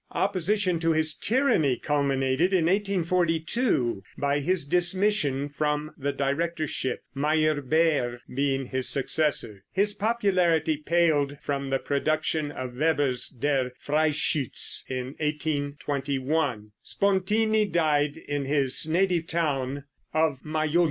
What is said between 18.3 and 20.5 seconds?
his native town of